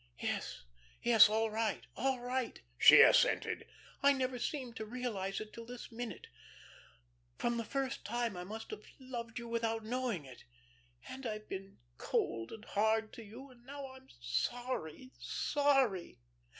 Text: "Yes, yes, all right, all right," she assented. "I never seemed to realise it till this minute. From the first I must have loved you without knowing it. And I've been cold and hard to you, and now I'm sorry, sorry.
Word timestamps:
"Yes, 0.17 0.63
yes, 1.03 1.29
all 1.29 1.51
right, 1.51 1.85
all 1.95 2.19
right," 2.21 2.59
she 2.75 3.01
assented. 3.01 3.67
"I 4.01 4.13
never 4.13 4.39
seemed 4.39 4.75
to 4.77 4.83
realise 4.87 5.39
it 5.39 5.53
till 5.53 5.67
this 5.67 5.91
minute. 5.91 6.25
From 7.37 7.57
the 7.57 7.63
first 7.63 8.11
I 8.11 8.27
must 8.29 8.71
have 8.71 8.85
loved 8.97 9.37
you 9.37 9.47
without 9.47 9.85
knowing 9.85 10.25
it. 10.25 10.43
And 11.07 11.27
I've 11.27 11.47
been 11.47 11.77
cold 11.99 12.51
and 12.51 12.65
hard 12.65 13.13
to 13.13 13.23
you, 13.23 13.51
and 13.51 13.63
now 13.63 13.91
I'm 13.93 14.07
sorry, 14.19 15.11
sorry. 15.19 16.17